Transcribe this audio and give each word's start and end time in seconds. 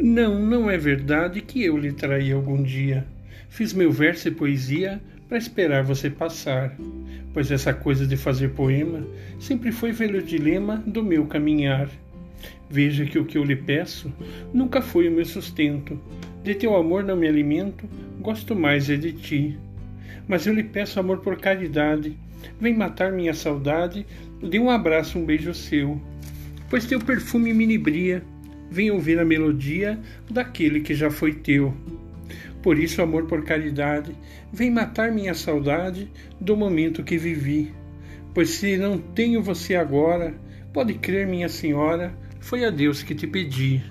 Não, 0.00 0.40
não 0.40 0.68
é 0.68 0.76
verdade 0.76 1.40
que 1.40 1.62
eu 1.62 1.78
lhe 1.78 1.92
traí 1.92 2.32
algum 2.32 2.60
dia. 2.60 3.06
Fiz 3.48 3.72
meu 3.72 3.92
verso 3.92 4.26
e 4.26 4.30
poesia 4.32 5.00
para 5.28 5.38
esperar 5.38 5.84
você 5.84 6.10
passar, 6.10 6.76
pois 7.32 7.50
essa 7.50 7.72
coisa 7.72 8.04
de 8.04 8.16
fazer 8.16 8.50
poema 8.50 9.06
sempre 9.38 9.70
foi 9.70 9.92
velho 9.92 10.20
dilema 10.20 10.82
do 10.84 11.02
meu 11.02 11.26
caminhar. 11.26 11.88
Veja 12.68 13.04
que 13.04 13.18
o 13.20 13.24
que 13.24 13.38
eu 13.38 13.44
lhe 13.44 13.54
peço 13.54 14.12
nunca 14.52 14.82
foi 14.82 15.08
o 15.08 15.12
meu 15.12 15.24
sustento. 15.24 15.98
De 16.42 16.56
teu 16.56 16.74
amor 16.74 17.04
não 17.04 17.16
me 17.16 17.28
alimento, 17.28 17.88
gosto 18.20 18.56
mais 18.56 18.90
é 18.90 18.96
de 18.96 19.12
ti. 19.12 19.56
Mas 20.26 20.44
eu 20.44 20.52
lhe 20.52 20.64
peço 20.64 20.98
amor 20.98 21.18
por 21.18 21.38
caridade, 21.38 22.18
vem 22.60 22.74
matar 22.74 23.12
minha 23.12 23.32
saudade, 23.32 24.04
dê 24.42 24.58
um 24.58 24.70
abraço, 24.70 25.20
um 25.20 25.24
beijo 25.24 25.54
seu, 25.54 26.00
pois 26.68 26.84
teu 26.84 26.98
perfume 26.98 27.54
me 27.54 27.62
inibria 27.62 28.24
vem 28.70 28.90
ouvir 28.90 29.18
a 29.18 29.24
melodia 29.24 29.98
daquele 30.30 30.80
que 30.80 30.94
já 30.94 31.10
foi 31.10 31.34
teu. 31.34 31.74
Por 32.62 32.78
isso, 32.78 33.02
amor 33.02 33.26
por 33.26 33.44
caridade, 33.44 34.16
vem 34.52 34.70
matar 34.70 35.12
minha 35.12 35.34
saudade 35.34 36.10
do 36.40 36.56
momento 36.56 37.04
que 37.04 37.18
vivi. 37.18 37.72
Pois 38.32 38.50
se 38.50 38.76
não 38.76 38.98
tenho 38.98 39.42
você 39.42 39.76
agora, 39.76 40.34
pode 40.72 40.94
crer, 40.94 41.26
minha 41.26 41.48
senhora, 41.48 42.14
foi 42.40 42.64
a 42.64 42.70
Deus 42.70 43.02
que 43.02 43.14
te 43.14 43.26
pedi. 43.26 43.82